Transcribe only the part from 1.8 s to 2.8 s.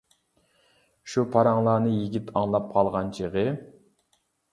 يىگىت ئاڭلاپ